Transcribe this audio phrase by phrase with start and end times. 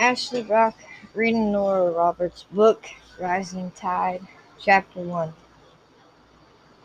[0.00, 0.76] Ashley Brock
[1.12, 2.86] reading Nora Roberts' book,
[3.20, 4.22] Rising Tide,
[4.58, 5.34] Chapter 1.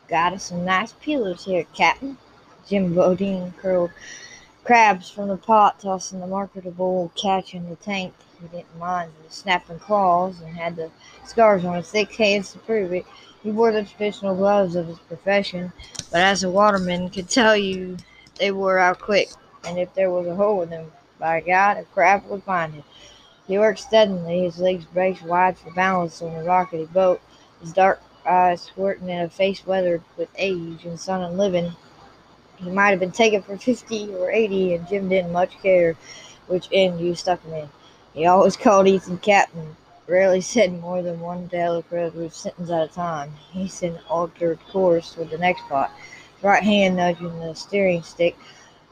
[0.09, 2.17] Got us some nice peelers here, Captain.
[2.67, 3.91] Jim Bodine curled
[4.65, 8.13] crabs from the pot, tossing the marketable catch in the tank.
[8.41, 10.91] He didn't mind the snapping claws and had the
[11.23, 13.05] scars on his thick hands to prove it.
[13.41, 15.71] He wore the traditional gloves of his profession,
[16.11, 17.95] but as a waterman could tell you,
[18.39, 19.29] they wore out quick,
[19.63, 22.83] and if there was a hole in them, by God, a crab would find him.
[23.47, 27.21] He worked steadily, his legs braced wide for balance on the rockety boat,
[27.61, 31.71] his dark eyes squirting in a face weathered with age and sun and living.
[32.57, 35.95] He might have been taken for fifty or eighty, and Jim didn't much care
[36.47, 37.69] which end you stuck him in.
[38.13, 39.75] He always called Ethan Captain,
[40.07, 43.33] rarely said more than one deliberate sentence at a time.
[43.53, 45.91] Ethan altered course with the next pot,
[46.35, 48.35] his right hand nudging the steering stick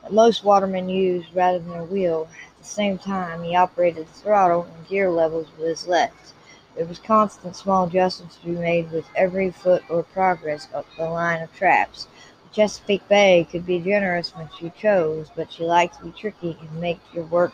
[0.03, 4.13] that most watermen use rather than a wheel At the same time, he operated the
[4.13, 6.33] throttle and gear levels with his left.
[6.75, 11.09] There was constant small adjustments to be made with every foot or progress up the
[11.09, 12.07] line of traps.
[12.43, 16.57] The Chesapeake Bay could be generous when she chose, but she liked to be tricky
[16.61, 17.53] and make your work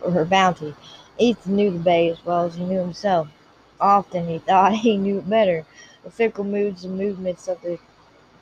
[0.00, 0.74] for her bounty.
[1.18, 3.28] Ethan knew the bay as well as he knew himself.
[3.80, 5.66] Often he thought he knew it better.
[6.04, 7.78] The fickle moods and movements of the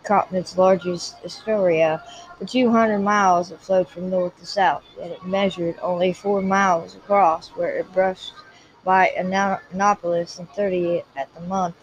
[0.07, 1.81] continent's largest estuary.
[2.39, 6.95] For 200 miles it flowed from north to south, yet it measured only four miles
[6.95, 8.33] across, where it brushed
[8.85, 11.75] by Annapolis and 30 at the month.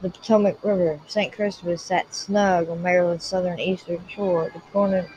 [0.00, 1.32] The Potomac River, St.
[1.32, 5.08] Christopher, sat snug on Maryland's southern eastern shore, dependent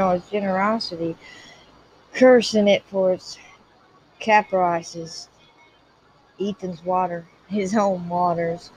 [0.00, 1.16] on its generosity,
[2.12, 3.38] cursing it for its
[4.18, 5.28] caprices.
[6.40, 8.70] Ethan's water, his own waters,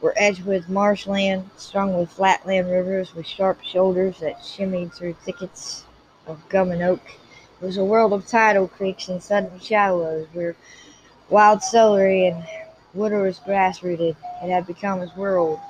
[0.00, 5.84] were edged with marshland, strung with flatland rivers with sharp shoulders that shimmied through thickets
[6.26, 7.02] of gum and oak.
[7.60, 10.56] It was a world of tidal creeks and sudden shallows where
[11.28, 12.44] wild celery and
[12.94, 14.16] woodorous grass rooted.
[14.42, 15.60] It had become his world,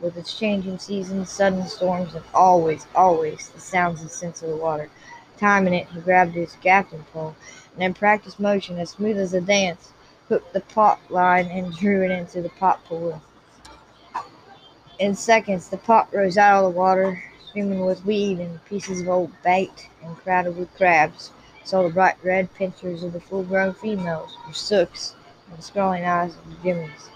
[0.00, 4.56] with its changing seasons, sudden storms, and always, always the sounds and scents of the
[4.56, 4.90] water.
[5.38, 7.34] Timing it, he grabbed his gaffing pole
[7.72, 9.92] and then practiced motion as smooth as a dance,
[10.28, 13.22] hooked the pot line, and drew it into the pot pool.
[15.02, 19.08] In seconds, the pot rose out of the water, streaming with weed and pieces of
[19.08, 21.32] old bait, and crowded with crabs.
[21.64, 25.16] Saw the bright red pincers of the full-grown females, sooks,
[25.48, 27.10] and the sprawling eyes of the jimmies.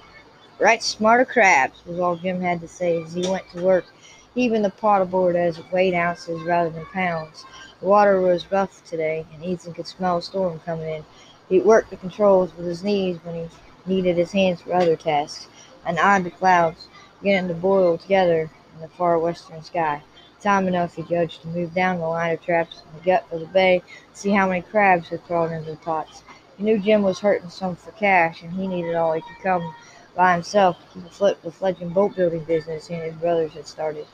[0.59, 3.87] Right smarter crabs, was all Jim had to say as he went to work,
[4.35, 7.45] heaving the pot aboard as it weighed ounces rather than pounds.
[7.79, 11.05] The water was rough today, and Ethan could smell a storm coming in.
[11.49, 13.49] He worked the controls with his knees when he
[13.87, 15.47] needed his hands for other tasks,
[15.85, 16.89] and eyed the clouds
[17.19, 20.03] beginning to boil together in the far western sky.
[20.41, 23.41] Time enough, he judged, to move down the line of traps in the gut of
[23.41, 23.83] the bay
[24.13, 26.23] see how many crabs had crawled into the pots.
[26.57, 29.75] He knew Jim was hurting some for cash, and he needed all he could come
[30.15, 33.67] by himself to keep afloat the fledgling boat building business he and his brothers had
[33.67, 34.07] started.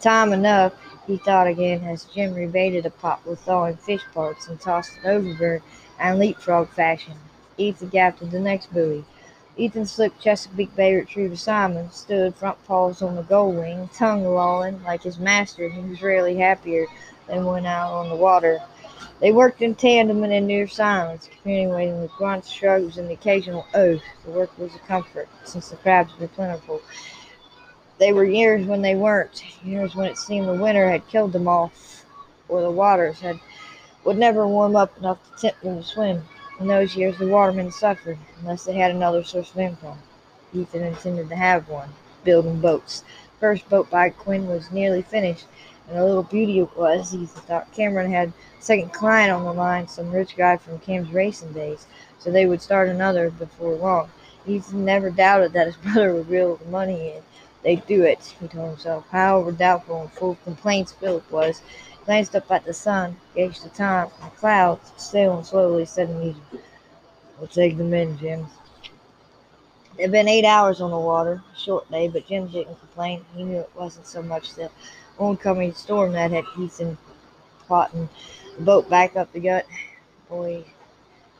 [0.00, 0.72] Time enough,
[1.06, 5.06] he thought again, as Jim rebaited a pot with thawing fish parts and tossed it
[5.06, 5.62] overboard
[6.02, 7.14] in leapfrog fashion.
[7.58, 9.04] Ethan gapped the next buoy.
[9.60, 14.82] Ethan slipped Chesapeake Bay Retriever Simon, stood front paws on the gull wing, tongue lolling
[14.84, 15.68] like his master.
[15.68, 16.86] He was rarely happier
[17.26, 18.62] than when out on the water.
[19.20, 23.66] They worked in tandem and in near silence, communicating with grunts, shrugs, and the occasional
[23.74, 24.00] oath.
[24.24, 26.80] The work was a comfort, since the crabs were plentiful.
[27.98, 31.48] They were years when they weren't, years when it seemed the winter had killed them
[31.48, 32.06] off,
[32.48, 33.38] or the waters had
[34.04, 36.22] would never warm up enough to tempt them to swim.
[36.60, 39.98] In those years, the watermen suffered unless they had another source of income.
[40.52, 41.88] Ethan intended to have one,
[42.22, 43.02] building boats.
[43.38, 45.46] First boat by Quinn was nearly finished,
[45.88, 47.14] and a little beauty it was.
[47.14, 51.54] Ethan thought Cameron had second client on the line, some rich guy from Cam's racing
[51.54, 51.86] days,
[52.18, 54.10] so they would start another before long.
[54.46, 57.22] Ethan never doubted that his brother would reel the money in.
[57.62, 59.06] They'd do it, he told himself.
[59.10, 61.62] However doubtful and full of complaints Philip was,
[62.04, 66.42] glanced up at the sun, gauged the time, and the clouds, sailing slowly, said musing,
[67.38, 68.46] We'll take them in, Jim.
[69.96, 73.24] It had been eight hours on the water, a short day, but Jim didn't complain.
[73.34, 74.70] He knew it wasn't so much the
[75.18, 76.96] oncoming storm that had Ethan
[77.66, 78.08] plotting
[78.56, 79.66] the boat back up the gut.
[80.28, 80.64] Boy,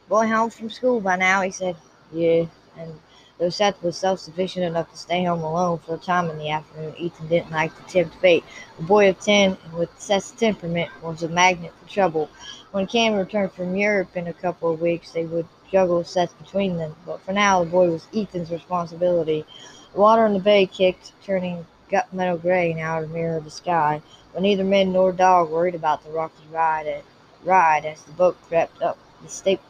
[0.08, 1.76] boy home from school by now, he said.
[2.12, 2.44] Yeah,
[2.76, 2.98] and
[3.40, 6.94] Though Seth was self-sufficient enough to stay home alone for a time in the afternoon,
[6.98, 8.44] Ethan didn't like to tempt fate.
[8.78, 12.28] A boy of ten, and with Seth's temperament, was a magnet for trouble.
[12.72, 16.76] When Cam returned from Europe in a couple of weeks, they would juggle Seth between
[16.76, 16.94] them.
[17.06, 19.46] But for now, the boy was Ethan's responsibility.
[19.94, 24.02] The water in the bay kicked, turning gut metal gray now to mirror the sky.
[24.34, 27.04] But neither man nor dog worried about the rocky ride, at,
[27.42, 29.60] ride as the boat crept up the steep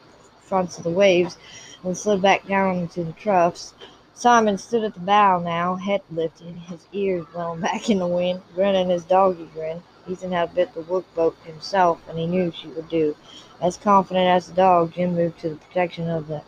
[0.50, 1.38] fronts of the waves
[1.84, 3.72] and slid back down into the troughs.
[4.14, 8.42] Simon stood at the bow now, head lifted, his ears blown back in the wind,
[8.54, 9.80] grinning his doggy grin.
[10.08, 13.14] Ethan had bit the work boat himself, and he knew she would do.
[13.60, 16.42] As confident as the dog, Jim moved to the protection of the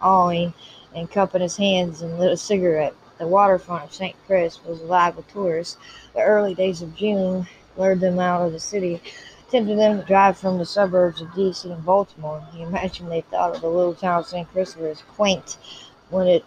[0.00, 0.54] awning
[0.94, 2.94] and cup in his hands and lit a cigarette.
[3.18, 4.16] The waterfront of St.
[4.26, 5.76] Chris was alive with tourists.
[6.14, 7.46] The early days of June
[7.76, 9.02] lured them out of the city,
[9.52, 11.70] tempted them to drive from the suburbs of D.C.
[11.70, 12.42] and Baltimore.
[12.54, 14.50] He imagined they thought of the little town of St.
[14.50, 15.58] Christopher as quaint
[16.08, 16.42] when it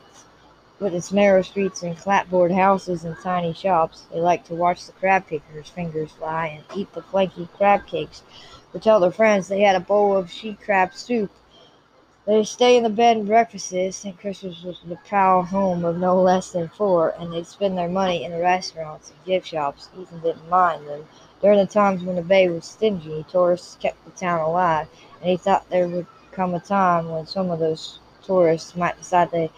[0.80, 4.07] with its narrow streets and clapboard houses and tiny shops.
[4.12, 8.24] They liked to watch the crab pickers' fingers fly and eat the flaky crab cakes.
[8.74, 11.31] To tell their friends they had a bowl of she crab soup.
[12.25, 13.98] They stay in the bed and breakfasts.
[13.98, 14.19] St.
[14.19, 18.24] Christopher's was the proud home of no less than four, and they'd spend their money
[18.24, 19.89] in the restaurants and gift shops.
[20.00, 21.06] Ethan didn't mind them.
[21.42, 24.88] During the times when the bay was stingy, tourists kept the town alive,
[25.22, 29.31] and he thought there would come a time when some of those tourists might decide
[29.31, 29.51] they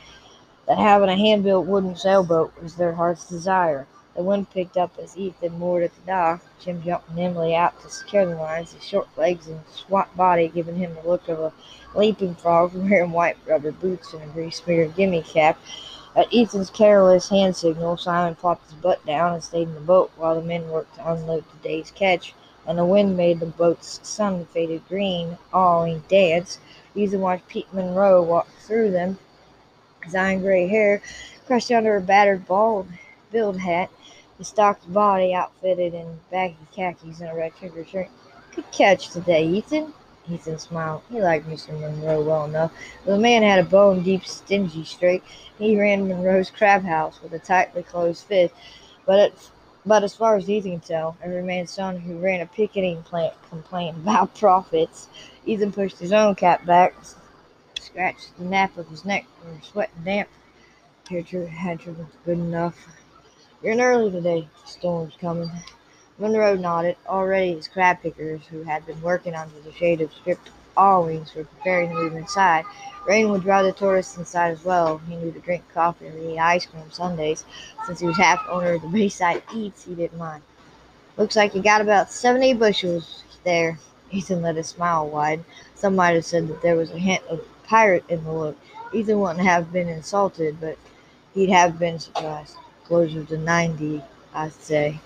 [0.67, 3.87] that having a hand-built wooden sailboat was their heart's desire.
[4.17, 6.41] The wind picked up as Ethan moored at the dock.
[6.59, 10.75] Jim jumped nimbly out to secure the lines, his short legs and squat body giving
[10.75, 11.53] him the look of a
[11.93, 15.59] leaping frog wearing white rubber boots and a grease-smeared gimme cap.
[16.15, 20.11] At Ethan's careless hand signal, Simon plopped his butt down and stayed in the boat
[20.17, 22.33] while the men worked to unload the day's catch,
[22.65, 26.57] and the wind made the boat's sun-faded green awning dance.
[26.95, 29.19] Ethan watched Pete Monroe walk through them
[30.03, 31.01] his iron gray hair
[31.45, 32.87] crushed under a battered bald
[33.31, 33.89] billed hat,
[34.37, 38.09] his stocked body outfitted in baggy khakis and a red trigger shirt.
[38.55, 39.93] Good catch today, Ethan.
[40.29, 41.01] Ethan smiled.
[41.09, 41.79] He liked Mr.
[41.79, 42.71] Monroe well enough,
[43.05, 45.23] the man had a bone deep, stingy streak.
[45.57, 48.53] He ran Monroe's crab house with a tightly closed fist,
[49.05, 49.49] but it,
[49.85, 53.33] but as far as Ethan could tell, every man's son who ran a picketing plant
[53.49, 55.07] complained about profits.
[55.45, 56.93] Ethan pushed his own cap back,
[57.79, 60.29] scratched the nape of his neck from sweat and damp.
[61.07, 61.95] Here, was
[62.25, 62.75] good enough.
[63.63, 64.47] You're in early today.
[64.65, 65.49] Storm's coming.
[66.19, 66.95] Monroe nodded.
[67.07, 71.43] Already his crab pickers, who had been working under the shade of stripped awnings, were
[71.43, 72.65] preparing to move inside.
[73.07, 74.99] Rain would draw the tourists inside as well.
[74.99, 77.45] He knew to drink coffee and eat ice cream Sundays.
[77.87, 80.43] Since he was half owner of the Bayside Eats, he didn't mind.
[81.17, 83.79] Looks like you got about seventy bushels there.
[84.11, 85.43] Ethan let his smile wide.
[85.73, 88.57] Some might have said that there was a hint of pirate in the look.
[88.93, 90.77] Ethan wouldn't have been insulted, but
[91.33, 92.55] he'd have been surprised.
[92.87, 94.01] Closer to 90,
[94.33, 94.99] I'd say.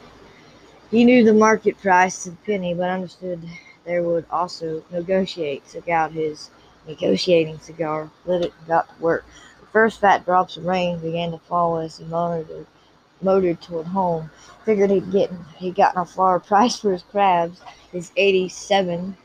[0.91, 3.41] He knew the market price to the penny, but understood
[3.85, 5.67] there would also negotiate.
[5.67, 6.51] Took out his
[6.87, 9.25] negotiating cigar, lit it, got to work.
[9.61, 12.67] The first fat drops of rain began to fall as he motored,
[13.21, 14.29] motored toward home.
[14.65, 17.61] Figured he'd get he'd gotten a far price for his crabs,
[17.91, 19.17] his 87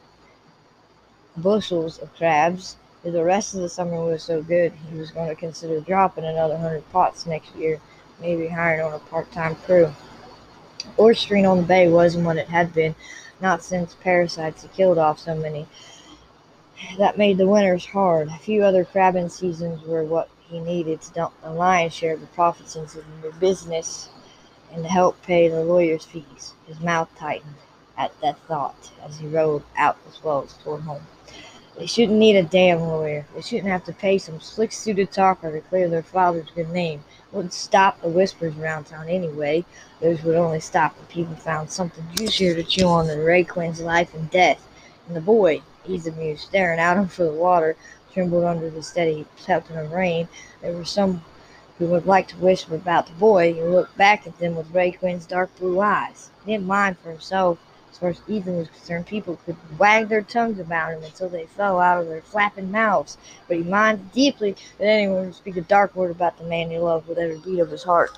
[1.36, 2.76] bushels of crabs.
[3.04, 6.24] If the rest of the summer was so good, he was going to consider dropping
[6.24, 7.80] another hundred pots next year,
[8.20, 9.92] maybe hiring on a part-time crew.
[10.98, 12.94] Oystering on the bay wasn't what it had been,
[13.40, 15.66] not since parasites had killed off so many.
[16.98, 18.28] That made the winters hard.
[18.28, 22.20] A few other crabbing seasons were what he needed to dump the lion's share of
[22.20, 24.10] the profits into the business
[24.72, 26.54] and to help pay the lawyer's fees.
[26.66, 27.54] His mouth tightened
[27.96, 31.02] at that thought as he rode out the swells toward home.
[31.78, 33.26] They shouldn't need a damn lawyer.
[33.34, 37.04] They shouldn't have to pay some slick suited talker to clear their father's good name.
[37.32, 39.64] Wouldn't stop the whispers around town anyway.
[40.00, 43.80] Those would only stop when people found something juicier to chew on than Ray Quinn's
[43.80, 44.66] life and death.
[45.06, 47.76] And the boy, he's amused, staring out over the water,
[48.12, 50.28] trembled under the steady pelting of rain.
[50.62, 51.22] There were some
[51.78, 54.92] who would like to whisper about the boy and look back at them with Ray
[54.92, 56.30] Quinn's dark blue eyes.
[56.44, 57.58] He didn't mind for himself
[57.96, 61.46] as far as Ethan was concerned, people could wag their tongues about him until they
[61.46, 63.16] fell out of their flapping mouths.
[63.48, 66.76] But he minded deeply that anyone would speak a dark word about the man he
[66.76, 68.10] loved with every beat of his heart.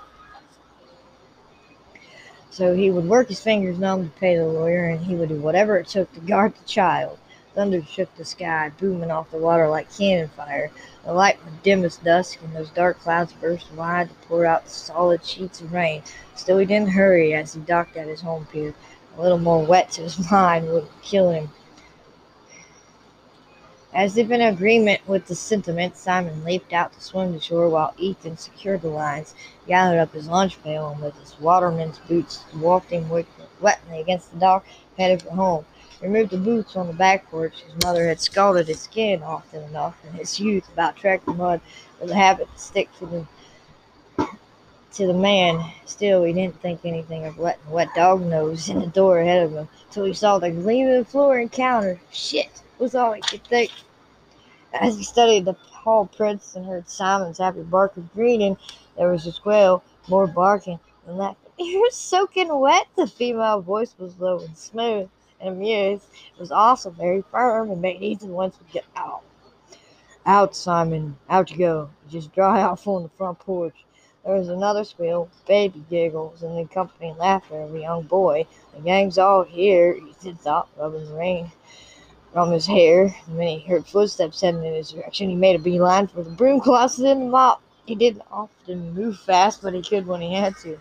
[2.51, 5.37] So he would work his fingers numb to pay the lawyer, and he would do
[5.37, 7.17] whatever it took to guard the child.
[7.55, 10.73] Thunder shook the sky, booming off the water like cannon fire.
[11.05, 14.69] The light was dim as dusk, and those dark clouds burst wide to pour out
[14.69, 16.03] solid sheets of rain.
[16.35, 18.75] Still, he didn't hurry as he docked at his home pier
[19.19, 21.51] a little more wet to his mind would kill him.
[23.93, 27.95] As if in agreement with the sentiment, Simon leaped out to swim to shore while
[27.97, 29.35] Ethan secured the lines,
[29.67, 34.65] gathered up his lunch pail, and with his waterman's boots wafting wetly against the dock,
[34.99, 35.65] headed for home.
[35.99, 37.63] He removed the boots on the back porch.
[37.63, 41.61] His mother had scalded his skin often enough in his youth about tracking mud
[41.99, 43.27] with a habit to stick to the
[44.99, 45.65] to the man.
[45.85, 49.53] Still, he didn't think anything of letting wet dog nose in the door ahead of
[49.53, 52.01] him till he saw the gleam of the floor and counter.
[52.11, 53.71] Shit, was all he could think.
[54.73, 58.57] As he studied the paw prints and heard Simon's happy bark of greeting,
[58.97, 62.89] there was a squeal, more barking, and that you're soaking wet.
[62.97, 65.09] The female voice was low and smooth
[65.41, 66.07] and amused.
[66.35, 69.23] It was also very firm and made easy once we get out.
[70.27, 71.17] Out, Simon.
[71.31, 71.91] Out you go.
[72.11, 73.85] Just dry off on the front porch.
[74.29, 78.47] There was another squeal, baby giggles, and the accompanying laughter of a young boy.
[78.75, 81.51] The gang's all here, Ethan thought, rubbing the rain
[82.35, 83.17] from his hair.
[83.27, 86.29] And when he heard footsteps heading in his direction, he made a beeline for the
[86.29, 87.63] broom closet and the mop.
[87.87, 90.79] He didn't often move fast, but he could when he had to.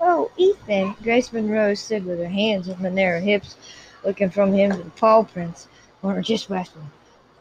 [0.00, 0.94] Oh, Ethan!
[1.02, 3.56] Grace Monroe stood with her hands on the narrow hips,
[4.04, 5.66] looking from him to the paw prints,
[6.00, 6.92] or just whispering.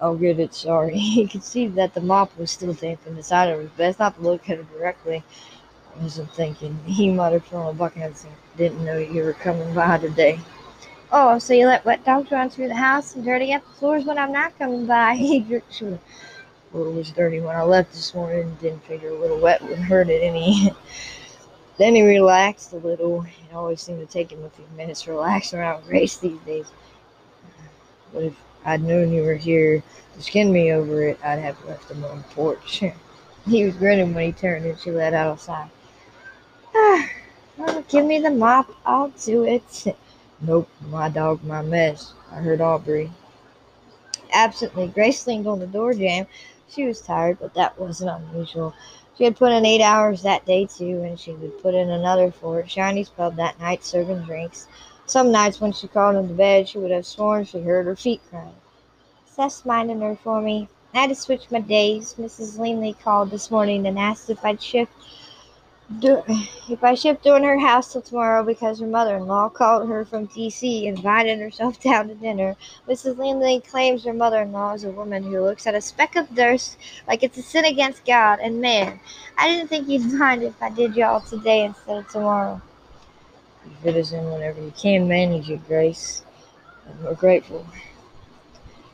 [0.01, 0.97] Oh, good, it's sorry.
[1.17, 4.15] He could see that the mop was still damp and decided it was best not
[4.15, 5.23] to look at her directly.
[5.95, 6.77] I wasn't thinking.
[6.87, 8.15] He muttered from a bucket and
[8.57, 10.39] didn't know you were coming by today.
[11.11, 14.05] Oh, so you let wet dogs run through the house and dirty up the floors
[14.05, 15.15] when I'm not coming by?
[15.17, 15.99] He jerked sure.
[16.71, 18.57] Well, it was dirty when I left this morning.
[18.59, 20.71] Didn't figure a little wet wouldn't hurt it any.
[21.77, 23.23] then he relaxed a little.
[23.23, 26.65] It always seemed to take him a few minutes to relax around Grace these days.
[28.13, 29.83] But if I'd known you were here
[30.15, 32.83] to skin me over it, I'd have left him on the porch.
[33.47, 35.69] he was grinning when he turned and she let out a sigh.
[37.59, 38.71] Ah, give me the mop.
[38.85, 39.95] I'll do it.
[40.43, 42.13] Nope, my dog, my mess.
[42.31, 43.11] I heard Aubrey.
[44.33, 46.25] Absently, Grace leaned on the door jamb.
[46.67, 48.73] She was tired, but that wasn't unusual.
[49.15, 52.31] She had put in eight hours that day, too, and she would put in another
[52.31, 54.67] for Shiney's Pub that night, serving drinks.
[55.11, 58.21] Some nights when she crawled into bed, she would have sworn she heard her feet
[58.29, 58.55] crying.
[59.25, 60.69] Seth's minding her for me.
[60.93, 62.15] I had to switch my days.
[62.17, 62.57] Mrs.
[62.57, 64.93] Linley called this morning and asked if I'd shift
[65.99, 66.23] do,
[66.69, 70.87] if I shift doing her house till tomorrow because her mother-in-law called her from D.C.
[70.87, 72.55] and invited herself down to dinner.
[72.87, 73.17] Mrs.
[73.17, 77.21] Linley claims her mother-in-law is a woman who looks at a speck of dust like
[77.21, 78.97] it's a sin against God and man.
[79.37, 82.61] I didn't think you'd mind if I did y'all today instead of tomorrow.
[83.83, 86.23] Fit us in whenever you can manage it, Grace.
[87.03, 87.65] We're grateful.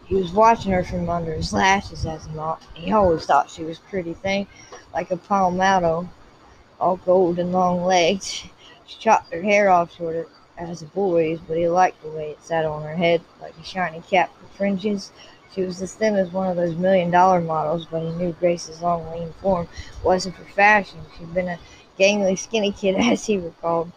[0.05, 2.61] He was watching her from under his lashes as a mop.
[2.73, 4.47] He always thought she was pretty thing,
[4.93, 6.09] like a palmetto,
[6.79, 8.45] all gold and long legs.
[8.85, 12.43] She chopped her hair off shorter as a boy's, but he liked the way it
[12.43, 15.11] sat on her head, like a shiny cap with fringes.
[15.53, 18.81] She was as thin as one of those million dollar models, but he knew Grace's
[18.81, 19.67] long, lean form
[20.03, 20.99] wasn't for fashion.
[21.17, 21.59] She'd been a
[21.99, 23.91] gangly, skinny kid, as he recalled.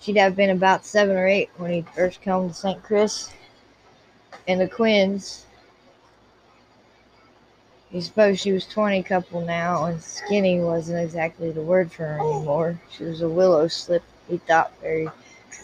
[0.00, 2.82] She'd have been about seven or eight when he first come to St.
[2.82, 3.30] Chris
[4.46, 5.46] and the Quinns.
[7.90, 12.18] He supposed she was twenty couple now, and skinny wasn't exactly the word for her
[12.18, 12.80] anymore.
[12.90, 15.08] She was a willow slip, he thought, very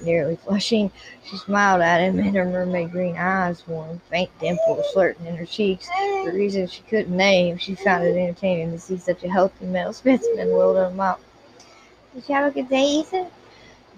[0.02, 0.90] nearly flushing.
[1.24, 5.46] She smiled at him, and her mermaid green eyes warmed, faint dimples flirting in her
[5.46, 5.86] cheeks.
[6.24, 9.92] For reasons she couldn't name, she found it entertaining to see such a healthy male
[9.92, 11.20] specimen wielding him up.
[12.14, 13.26] Did you have a good day, Ethan?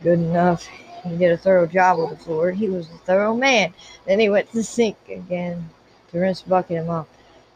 [0.03, 0.67] Good enough.
[1.05, 2.51] He did a thorough job with the floor.
[2.51, 3.75] He was a thorough man.
[4.07, 5.71] Then he went to the sink again
[6.11, 7.09] to rinse bucket and mop.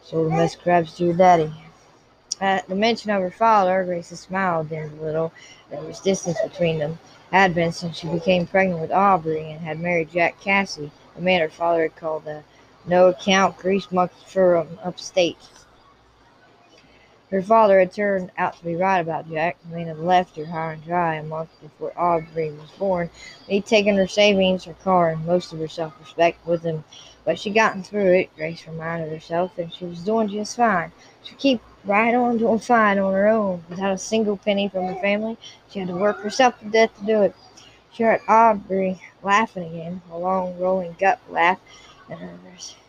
[0.02, 1.52] Sold the mess crabs to your daddy.
[2.40, 5.32] At the mention of her father, Grace's smiled dimmed a little.
[5.70, 6.98] There was distance between them.
[7.32, 11.40] Had been since she became pregnant with Aubrey and had married Jack Casey, the man
[11.40, 12.44] her father had called a
[12.86, 15.38] no account grease monkey from upstate.
[17.30, 19.58] Her father had turned out to be right about Jack.
[19.70, 23.10] Had left her high and dry a month before Aubrey was born.
[23.46, 26.84] He'd taken her savings, her car, and most of her self-respect with him.
[27.26, 30.90] But she'd gotten through it, Grace reminded herself, and she was doing just fine.
[31.22, 35.00] She'd keep right on doing fine on her own, without a single penny from her
[35.02, 35.36] family.
[35.70, 37.34] She had to work herself to death to do it.
[37.92, 41.58] She heard Aubrey laughing again, a long, rolling gut laugh,
[42.16, 42.38] her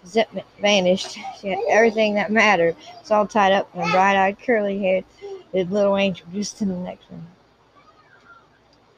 [0.04, 1.18] resentment vanished.
[1.40, 2.76] She had everything that mattered.
[3.02, 5.06] It's all tied up in a bright-eyed, curly-haired
[5.54, 7.28] little angel just in the next room.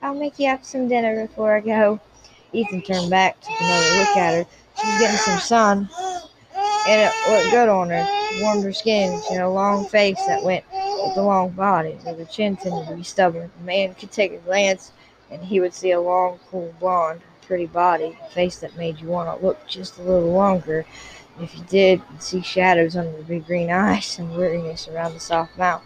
[0.01, 1.99] I'll make you up some dinner before I go.
[2.53, 4.45] Ethan turned back, took another look at her.
[4.79, 5.89] She was getting some sun,
[6.87, 8.05] and it looked good on her.
[8.33, 9.21] It warmed her skin.
[9.27, 10.65] She had a long face that went
[11.03, 13.51] with the long body, but her chin tended to be stubborn.
[13.61, 14.91] A man could take a glance,
[15.29, 17.21] and he would see a long, cool blonde,
[17.51, 20.85] pretty body, a face that made you want to look just a little longer.
[21.41, 25.19] If you did, you'd see shadows under the big green eyes and weariness around the
[25.19, 25.83] soft mouth.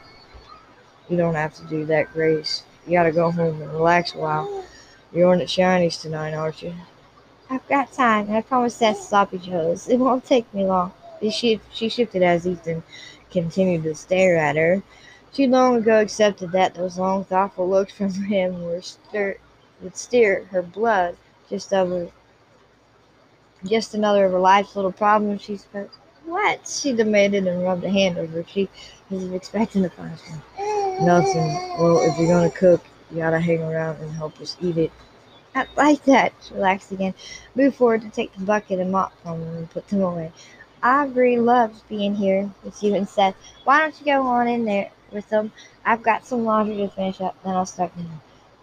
[1.09, 2.61] You don't have to do that, Grace.
[2.85, 4.63] You gotta go home and relax a while.
[5.11, 6.75] You're on at Shiney's tonight, aren't you?
[7.49, 9.87] I've got time, I promise that sloppy joes.
[9.87, 10.93] It won't take me long.
[11.31, 12.83] She, she shifted as Ethan
[13.31, 14.83] continued to stare at her.
[15.33, 19.37] She long ago accepted that those long, thoughtful looks from him were stir,
[19.81, 21.17] would stir her blood
[21.49, 22.09] just over
[23.65, 25.89] just another of her life's little problems, she suppose.
[26.25, 26.67] What?
[26.67, 28.69] She demanded and rubbed a hand over her cheek
[29.11, 30.41] as if expecting the punishment.
[31.01, 31.47] Nothing.
[31.79, 34.91] Well, if you're gonna cook, you gotta hang around and help us eat it.
[35.53, 36.33] I like that.
[36.41, 37.13] She relaxed again,
[37.55, 40.31] moved forward to take the bucket and mop from them and put them away.
[40.83, 43.35] Aubrey loves being here with you and Seth.
[43.63, 45.51] Why don't you go on in there with them?
[45.85, 48.09] I've got some laundry to finish up, then I'll start dinner.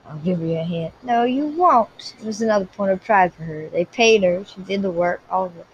[0.06, 0.92] I'll give you a hint.
[1.02, 2.14] No, you won't.
[2.20, 3.68] It was another point of pride for her.
[3.68, 4.44] They paid her.
[4.44, 5.66] She did the work, all of it.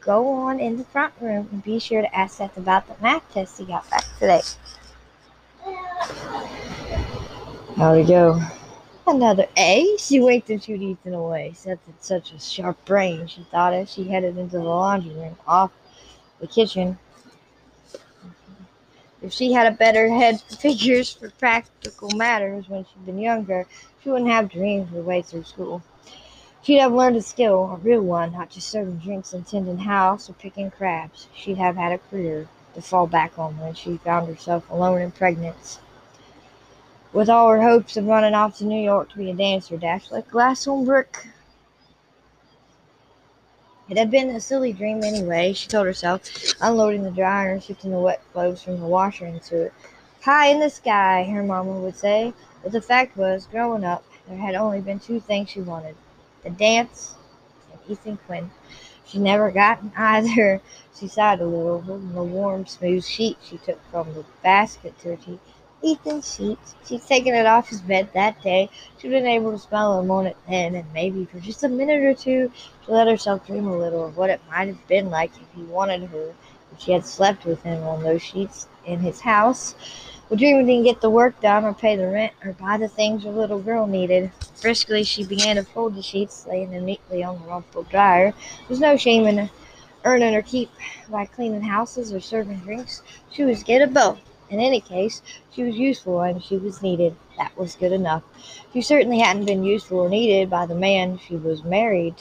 [0.00, 3.22] Go on in the front room and be sure to ask Seth about the math
[3.32, 4.40] test he got back today.
[7.76, 8.40] How'd it go?
[9.06, 9.96] Another A?
[9.98, 11.52] She winked and shooed Ethan away.
[11.54, 15.36] Seth had such a sharp brain, she thought as she headed into the laundry room
[15.46, 15.70] off
[16.40, 16.98] the kitchen.
[19.22, 23.66] If she had a better head for figures for practical matters when she'd been younger,
[24.02, 25.82] she wouldn't have dreamed her way through school.
[26.62, 30.28] She'd have learned a skill, a real one, not just serving drinks and tending house
[30.28, 31.28] or picking crabs.
[31.34, 35.14] She'd have had a career to fall back on when she found herself alone and
[35.14, 35.78] pregnant.
[37.12, 40.12] With all her hopes of running off to New York to be a dancer dashed
[40.12, 41.26] like glass on brick.
[43.90, 46.22] It had been a silly dream anyway, she told herself,
[46.60, 49.72] unloading the dryer and shifting the wet clothes from the washer into it.
[50.22, 52.32] High in the sky, her mama would say.
[52.62, 55.96] But the fact was, growing up, there had only been two things she wanted
[56.44, 57.16] the dance
[57.72, 58.52] and Ethan Quinn.
[59.06, 60.60] She never gotten either.
[60.96, 65.08] She sighed a little, holding the warm, smooth sheet she took from the basket to
[65.08, 65.40] her teeth.
[65.84, 66.74] Ethan's sheets.
[66.86, 68.68] She'd taken it off his bed that day.
[68.98, 72.02] She'd been able to smell him on it then, and maybe for just a minute
[72.02, 72.52] or two,
[72.84, 75.62] she let herself dream a little of what it might have been like if he
[75.62, 76.34] wanted her,
[76.72, 79.74] if she had slept with him on those sheets in his house.
[80.28, 83.24] But dreaming didn't get the work done, or pay the rent, or buy the things
[83.24, 84.30] her little girl needed.
[84.60, 88.32] Briskly, she began to fold the sheets, laying them neatly on the rumpled dryer.
[88.68, 89.50] There's no shame in
[90.04, 90.70] earning her keep
[91.08, 93.02] by cleaning houses or serving drinks.
[93.30, 94.18] She was good at both.
[94.50, 97.16] In any case, she was useful and she was needed.
[97.38, 98.24] That was good enough.
[98.72, 102.16] She certainly hadn't been useful or needed by the man she was married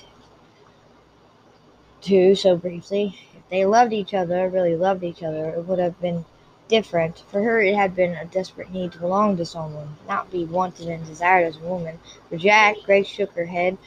[2.01, 3.17] to so briefly.
[3.35, 6.23] If they loved each other, really loved each other, it would have been
[6.67, 7.23] different.
[7.31, 10.87] For her, it had been a desperate need to belong to someone, not be wanted
[10.87, 11.99] and desired as a woman.
[12.29, 13.77] For Jack, Grace shook her head.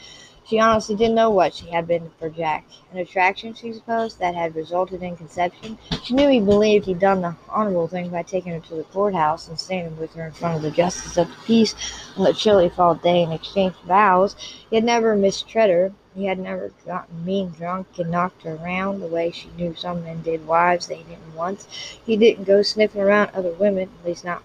[0.44, 2.64] She honestly didn't know what she had been for Jack.
[2.92, 5.78] An attraction, she supposed, that had resulted in conception.
[6.02, 9.46] She knew he believed he'd done the honorable thing by taking her to the courthouse
[9.48, 11.74] and standing with her in front of the justice of the peace
[12.16, 14.34] on the chilly fall day in exchange for vows.
[14.68, 15.92] He had never mistreated her.
[16.14, 20.02] He had never gotten mean drunk and knocked her around the way she knew some
[20.04, 21.66] men did wives they didn't want.
[22.04, 24.42] He didn't go sniffing around other women, at least not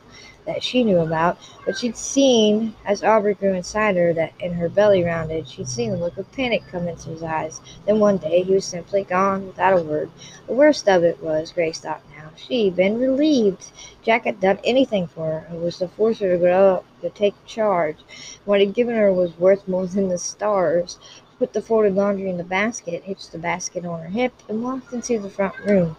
[0.47, 4.69] that she knew about, but she'd seen, as Aubrey grew inside her, that in her
[4.69, 7.61] belly rounded, she'd seen a look of panic come into his eyes.
[7.85, 10.09] Then one day he was simply gone without a word.
[10.47, 13.71] The worst of it was, Grace thought now, she'd been relieved.
[14.01, 15.55] Jack had done anything for her.
[15.55, 17.97] It was to force her to grow up, to take charge.
[18.45, 20.97] What he'd given her was worth more than the stars.
[21.37, 24.91] Put the folded laundry in the basket, hitched the basket on her hip, and walked
[24.93, 25.95] into the front room.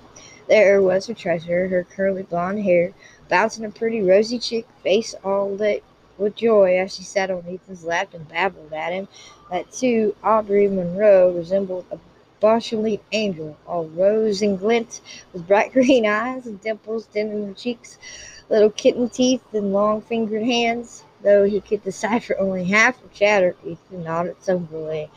[0.49, 2.95] There was her treasure, her curly blonde hair,
[3.29, 5.85] bouncing a pretty rosy cheek face all lit
[6.17, 9.09] with joy as she sat on Ethan's lap and babbled at him.
[9.51, 11.99] That too, Aubrey Monroe resembled a
[12.41, 15.01] Beauchamp angel, all rose and glint,
[15.33, 17.99] with bright green eyes and dimples tinting her cheeks,
[18.49, 21.05] little kitten teeth and long fingered hands.
[21.23, 25.11] Though he could decipher only half her chatter, Ethan nodded soberly.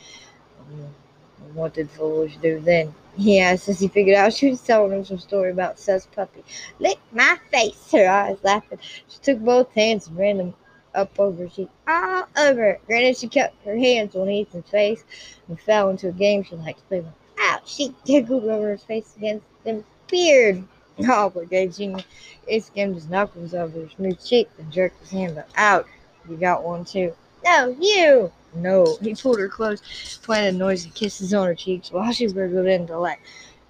[0.72, 2.96] Mm, what did foolish do then?
[3.18, 6.44] As he figured out she was telling him some story about Seth's puppy.
[6.80, 8.80] Lick my face, her eyes laughing.
[8.82, 10.54] She took both hands and ran them
[10.94, 12.82] up over she all over it.
[12.88, 15.04] Granted, she kept her hands on Ethan's face
[15.48, 17.14] and fell into a game she liked to play with.
[17.40, 17.62] Ouch!
[17.66, 19.84] She giggled over his face against him.
[20.08, 20.64] Beard!
[21.00, 22.02] Oh, Obligation.
[22.48, 25.50] He skimmed his knuckles over her smooth cheek and jerked his hand up.
[25.56, 25.88] Ouch!
[26.30, 27.14] You got one too.
[27.44, 28.32] No, you!
[28.54, 28.98] No.
[29.02, 29.82] He pulled her close,
[30.24, 33.20] planted noisy kisses on her cheeks while she wriggled in delight.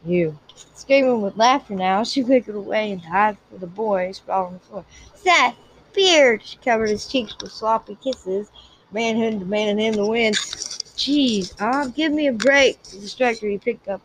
[0.04, 0.38] You.
[0.74, 4.60] Screaming with laughter now, she wiggled away and dived for the boy sprawled on the
[4.60, 4.86] floor.
[5.14, 5.56] Seth!
[5.94, 6.42] Beard!
[6.44, 8.50] She covered his cheeks with sloppy kisses.
[8.92, 10.34] Manhood demanded him to win.
[10.34, 12.82] Jeez, ah, give me a break.
[12.84, 14.02] The distractor, he picked up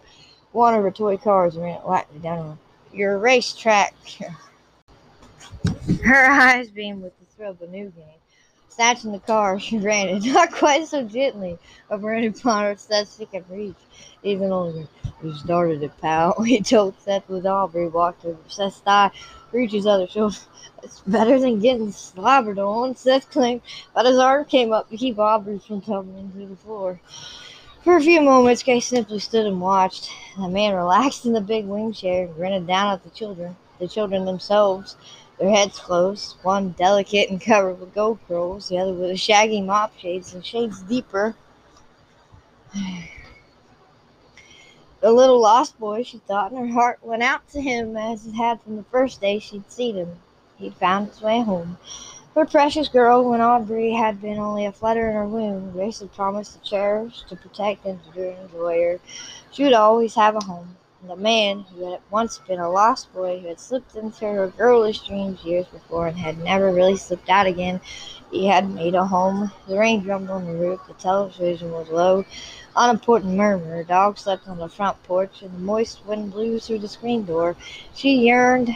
[0.52, 2.58] one of her toy cars and ran it lightly down on
[2.92, 3.94] your racetrack.
[6.04, 8.20] her eyes beamed with the thrill of the new game.
[8.76, 11.58] Snatching the car, she ran it, not quite so gently,
[11.90, 13.74] over any pond Seth she could reach.
[14.22, 14.86] Even longer.
[15.22, 16.42] You started it, pal.
[16.44, 19.12] He told Seth with Aubrey walked over Seth's thigh,
[19.50, 20.36] reached his other shoulder.
[20.82, 23.62] It's better than getting slobbered on, Seth claimed,
[23.94, 27.00] but his arm came up to keep Aubrey from tumbling to the floor.
[27.82, 30.10] For a few moments, Kay simply stood and watched.
[30.38, 34.26] The man relaxed in the big wing chair grinned down at the children, the children
[34.26, 34.96] themselves,
[35.38, 39.96] their heads closed, one delicate and covered with gold curls, the other with shaggy mop
[39.98, 41.36] shades and shades deeper.
[45.00, 48.32] The little lost boy, she thought, and her heart went out to him as it
[48.32, 50.18] had from the first day she'd seen him.
[50.56, 51.76] He'd found his way home.
[52.34, 56.12] Her precious girl, when Aubrey had been only a flutter in her womb, Grace had
[56.14, 59.00] promised to cherish, to protect, and to enjoy her.
[59.52, 60.76] She would always have a home.
[61.02, 64.48] And the man, who had once been a lost boy, who had slipped into her
[64.48, 67.80] girlish dreams years before and had never really slipped out again,
[68.30, 69.52] he had made a home.
[69.68, 72.24] The rain drummed on the roof, the television was low,
[72.74, 73.76] unimportant murmur.
[73.80, 77.24] A dog slept on the front porch, and the moist wind blew through the screen
[77.24, 77.56] door.
[77.94, 78.70] She yearned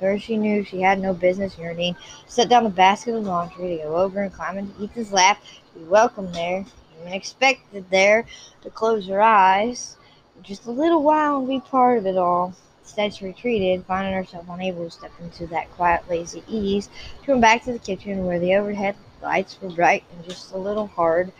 [0.00, 3.84] or she knew she had no business yearning, set down the basket of laundry to
[3.84, 5.40] go over and climb into Ethan's lap,
[5.74, 6.64] be welcome there,
[7.00, 8.26] even expected there,
[8.62, 9.96] to close her eyes
[10.42, 12.54] just a little while and be part of it all.
[12.80, 16.88] Instead, she retreated, finding herself unable to step into that quiet, lazy ease.
[17.24, 20.58] She went back to the kitchen where the overhead lights were bright and just a
[20.58, 21.32] little hard.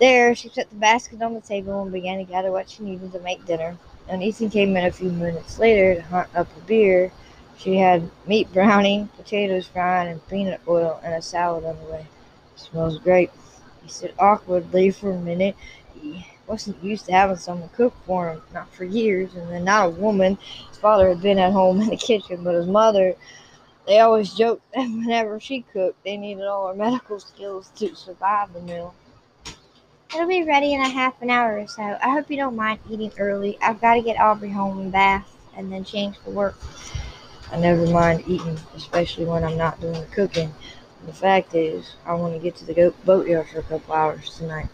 [0.00, 3.12] There, she set the basket on the table and began to gather what she needed
[3.12, 3.76] to make dinner.
[4.08, 7.12] And Ethan came in a few minutes later to hunt up a beer
[7.62, 12.06] she had meat brownie, potatoes frying, and peanut oil, and a salad on the way.
[12.56, 13.30] Smells great.
[13.82, 15.54] He said awkwardly for a minute.
[16.46, 19.90] Wasn't used to having someone cook for him, not for years, and then not a
[19.90, 20.38] woman.
[20.68, 23.14] His father had been at home in the kitchen, but his mother,
[23.86, 28.52] they always joked that whenever she cooked, they needed all her medical skills to survive
[28.52, 28.94] the meal.
[30.14, 31.82] It'll be ready in a half an hour or so.
[31.82, 33.56] I hope you don't mind eating early.
[33.62, 36.54] I've got to get Aubrey home and bath and then change for work.
[37.50, 40.52] I never mind eating, especially when I'm not doing the cooking.
[41.06, 44.68] The fact is, I want to get to the boatyard for a couple hours tonight.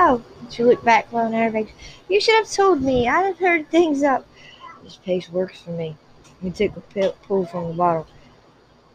[0.00, 1.70] Oh, she looked back, low nervous.
[2.08, 3.08] You should have told me.
[3.08, 4.24] I'd have heard things up.
[4.84, 5.96] This pace works for me.
[6.40, 8.06] You took a pull from the bottle.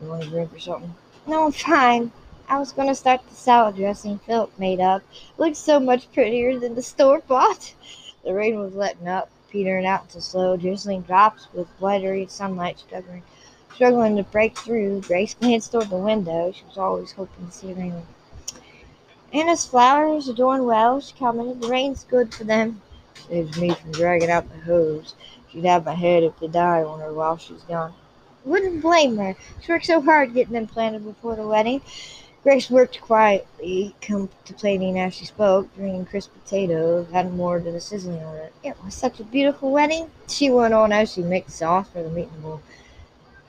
[0.02, 0.96] You want a drink or something?
[1.28, 2.12] No, I'm fine.
[2.48, 5.02] I was going to start the salad dressing Philip made up.
[5.38, 7.74] Looks so much prettier than the store bought.
[8.24, 13.24] The rain was letting up petering out into slow, drizzling drops with watery sunlight struggling,
[13.76, 15.02] struggling to break through.
[15.02, 16.52] Grace glanced toward the window.
[16.52, 18.02] She was always hoping to see rain.
[19.34, 21.60] Anna's flowers are doing well, she commented.
[21.60, 22.84] The rain's good for them.
[23.28, 25.15] Saves me from dragging out the hose.
[25.50, 27.96] She'd have my head if they die on her while she's gone.
[28.46, 29.36] Wouldn't blame her.
[29.62, 31.82] She worked so hard getting them planted before the wedding.
[32.43, 38.22] Grace worked quietly, contemplating as she spoke, draining crisp potatoes, adding more to the sizzling
[38.22, 38.54] on it.
[38.63, 42.10] It was such a beautiful wedding, she went on as she mixed sauce for the
[42.10, 42.60] meatball.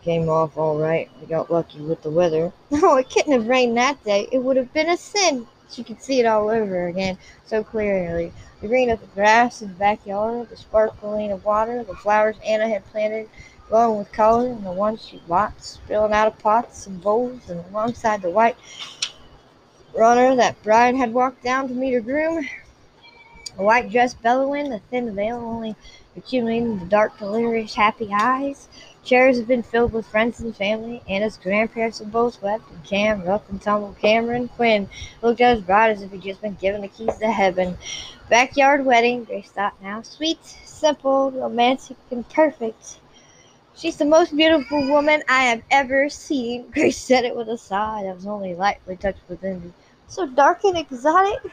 [0.03, 1.11] Came off all right.
[1.21, 2.53] We got lucky with the weather.
[2.73, 4.29] Oh, it couldn't have rained that day.
[4.33, 5.47] It would have been a sin.
[5.75, 8.33] She could see it all over again, so clearly.
[8.61, 12.69] The green of the grass in the backyard, the sparkling of water, the flowers Anna
[12.69, 13.29] had planted,
[13.69, 17.65] glowing with color, and the ones she bought, spilling out of pots and bowls, and
[17.71, 18.57] alongside the white
[19.93, 22.49] runner that bride had walked down to meet her groom.
[23.59, 25.75] A white dress bellowing, the thin veil only
[26.17, 28.69] accumulating the dark, delirious, happy eyes.
[29.05, 31.03] Chairs have been filled with friends and family.
[31.07, 34.89] Anna's grandparents had both wept, and Cam, rough and tumble Cameron Quinn,
[35.21, 37.77] looked as bright as if he'd just been given the keys to heaven.
[38.31, 40.01] Backyard wedding, Grace thought now.
[40.01, 43.01] Sweet, simple, romantic, and perfect.
[43.77, 46.69] She's the most beautiful woman I have ever seen.
[46.73, 49.75] Grace said it with a sigh that was only lightly touched with envy.
[50.09, 51.53] So dark and exotic.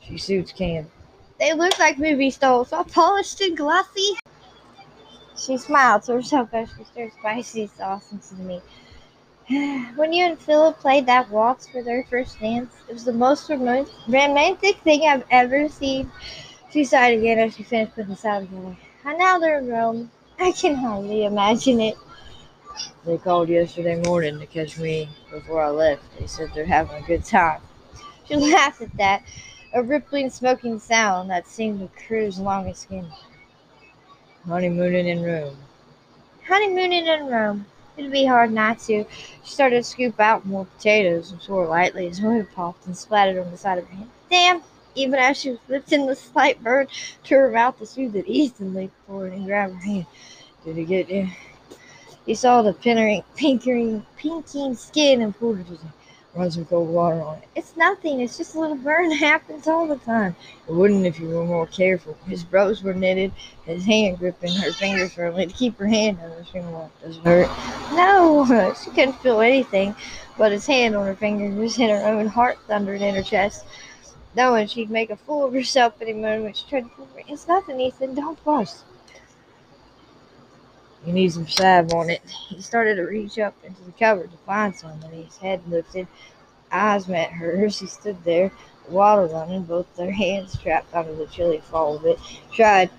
[0.00, 0.88] She suits Cam.
[1.40, 4.20] They look like movie stars, all polished and glossy.
[5.38, 8.62] She smiled to herself as she stirred spicy sauce into the meat.
[9.96, 13.48] When you and Philip played that waltz for their first dance, it was the most
[13.48, 16.10] romantic thing I've ever seen.
[16.70, 18.76] She sighed again as she finished putting the salad together.
[19.04, 20.10] And now they're in Rome.
[20.38, 21.96] I can hardly imagine it.
[23.04, 26.02] They called yesterday morning to catch me before I left.
[26.18, 27.60] They said they're having a good time.
[28.26, 29.22] She laughed at that,
[29.72, 33.06] a rippling, smoking sound that seemed to cruise along his skin.
[34.48, 35.56] Honeymooning in Rome.
[36.48, 37.66] Honeymooning in Rome.
[37.98, 39.04] It'd be hard not to.
[39.44, 43.38] She started to scoop out more potatoes and swore lightly as one popped and splattered
[43.38, 44.10] on the side of her hand.
[44.30, 44.62] Damn!
[44.94, 46.88] even as she was lifting the slight bird
[47.24, 50.06] to her mouth to soothe it, Ethan leaped forward and grabbed her hand.
[50.64, 51.28] Did he get you?
[52.26, 55.78] He saw the pinkering, pinkering, pinking skin and pulled her to.
[56.38, 57.48] Run some cold water on it.
[57.56, 58.20] It's nothing.
[58.20, 59.10] It's just a little burn.
[59.10, 60.36] Happens all the time.
[60.68, 62.16] It wouldn't if you were more careful.
[62.28, 63.32] His brows were knitted,
[63.64, 66.90] his hand gripping her fingers firmly to keep her hand on her finger.
[67.02, 67.48] Does it hurt?
[67.92, 69.96] No, she couldn't feel anything,
[70.36, 73.66] but his hand on her fingers hit her own heart thundered in her chest.
[74.36, 76.56] knowing she'd make a fool of herself any moment.
[76.56, 78.14] She tried to pull It's nothing, Ethan.
[78.14, 78.84] Don't fuss.
[81.08, 82.20] He needs some salve on it.
[82.50, 86.06] He started to reach up into the cupboard to find some, and his head lifted.
[86.70, 87.80] Eyes met hers.
[87.80, 88.52] He stood there,
[88.90, 92.18] water running, both their hands trapped under the chilly fall of it.
[92.52, 92.90] Tried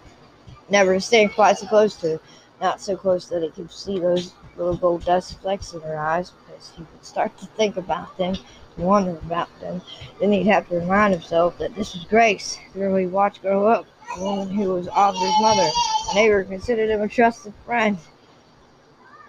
[0.69, 2.19] never to stand quite so close to her,
[2.59, 6.31] not so close that he could see those little gold dust flecks in her eyes,
[6.31, 8.33] because he would start to think about them
[8.77, 9.81] wonder about them.
[10.19, 13.67] Then he'd have to remind himself that this was Grace, the girl he watched grow
[13.67, 13.85] up,
[14.17, 15.69] woman who was Aubrey's mother.
[16.11, 17.97] A neighbor considered him a trusted friend.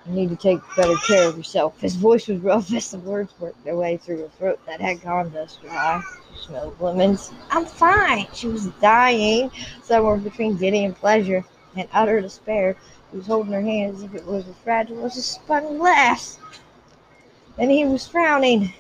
[0.07, 1.79] You need to take better care of yourself.
[1.81, 5.03] His voice was rough as the words worked their way through her throat that had
[5.03, 6.03] gone dust dry.
[6.35, 7.33] She smelled lemons.
[7.51, 8.27] I'm fine.
[8.33, 9.51] She was dying,
[9.83, 11.45] somewhere between giddy and pleasure
[11.77, 12.77] and utter despair.
[13.11, 16.39] He was holding her hand as if it was as fragile as a spun glass.
[17.59, 18.73] And he was frowning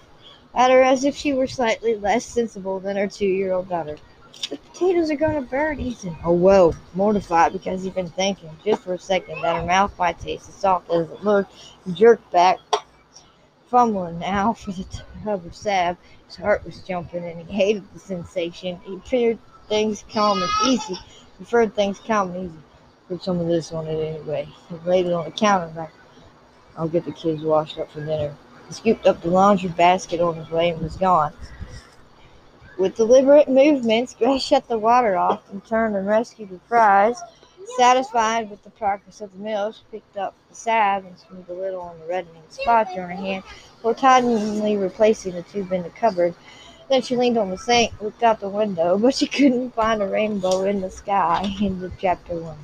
[0.54, 3.96] at her as if she were slightly less sensible than her two year old daughter.
[4.50, 6.16] The potatoes are gonna burn, Ethan.
[6.24, 10.18] Oh well, mortified because he'd been thinking just for a second that her mouth might
[10.18, 11.52] taste as soft as it looked,
[11.84, 12.58] he jerked back,
[13.66, 14.84] fumbling now for the
[15.24, 15.96] tub of salve.
[16.26, 18.80] His heart was jumping and he hated the sensation.
[18.84, 19.38] He preferred
[19.68, 20.98] things calm and easy.
[21.36, 22.58] Preferred things calm and easy.
[23.08, 24.48] Put some of this on it anyway.
[24.68, 25.90] He laid it on the counter like
[26.76, 28.34] I'll get the kids washed up for dinner.
[28.68, 31.32] He scooped up the laundry basket on his way and was gone.
[32.80, 37.14] With deliberate movements, Grace shut the water off and turned and rescued the fries.
[37.76, 41.52] Satisfied with the progress of the meal, she picked up the salve and smoothed a
[41.52, 43.44] little on the reddening spots on her hand
[43.76, 46.34] before tidily replacing the tube in the cupboard.
[46.88, 50.08] Then she leaned on the sink, looked out the window, but she couldn't find a
[50.08, 51.54] rainbow in the sky.
[51.60, 52.56] End of chapter one.